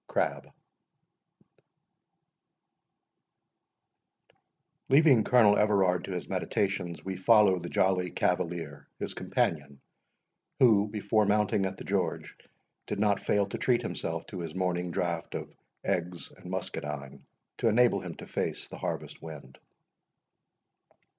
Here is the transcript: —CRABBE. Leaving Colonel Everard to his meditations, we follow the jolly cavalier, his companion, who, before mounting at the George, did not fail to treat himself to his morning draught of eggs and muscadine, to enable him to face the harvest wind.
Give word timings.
—CRABBE. 0.07 0.51
Leaving 4.89 5.23
Colonel 5.23 5.55
Everard 5.55 6.05
to 6.05 6.11
his 6.13 6.27
meditations, 6.27 7.05
we 7.05 7.15
follow 7.15 7.59
the 7.59 7.69
jolly 7.69 8.09
cavalier, 8.09 8.87
his 8.97 9.13
companion, 9.13 9.79
who, 10.57 10.87
before 10.87 11.27
mounting 11.27 11.67
at 11.67 11.77
the 11.77 11.83
George, 11.83 12.35
did 12.87 12.99
not 12.99 13.19
fail 13.19 13.45
to 13.45 13.59
treat 13.59 13.83
himself 13.83 14.25
to 14.25 14.39
his 14.39 14.55
morning 14.55 14.89
draught 14.89 15.35
of 15.35 15.53
eggs 15.83 16.31
and 16.31 16.49
muscadine, 16.49 17.23
to 17.59 17.67
enable 17.67 17.99
him 18.01 18.15
to 18.15 18.25
face 18.25 18.67
the 18.69 18.79
harvest 18.79 19.21
wind. 19.21 19.59